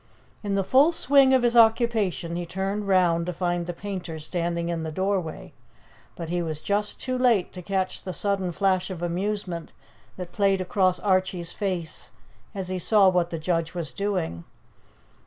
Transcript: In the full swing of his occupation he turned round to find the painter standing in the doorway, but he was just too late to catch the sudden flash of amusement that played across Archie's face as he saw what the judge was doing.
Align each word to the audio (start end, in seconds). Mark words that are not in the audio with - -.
In 0.41 0.55
the 0.55 0.63
full 0.63 0.91
swing 0.91 1.31
of 1.31 1.43
his 1.43 1.55
occupation 1.55 2.35
he 2.35 2.43
turned 2.43 2.87
round 2.87 3.27
to 3.27 3.33
find 3.33 3.67
the 3.67 3.71
painter 3.71 4.17
standing 4.17 4.67
in 4.67 4.81
the 4.81 4.91
doorway, 4.91 5.53
but 6.15 6.31
he 6.31 6.41
was 6.41 6.59
just 6.59 6.99
too 6.99 7.15
late 7.19 7.53
to 7.53 7.61
catch 7.61 8.01
the 8.01 8.11
sudden 8.11 8.51
flash 8.51 8.89
of 8.89 9.03
amusement 9.03 9.73
that 10.17 10.31
played 10.31 10.59
across 10.59 10.97
Archie's 10.99 11.51
face 11.51 12.09
as 12.55 12.67
he 12.69 12.79
saw 12.79 13.09
what 13.09 13.29
the 13.29 13.37
judge 13.37 13.75
was 13.75 13.91
doing. 13.91 14.43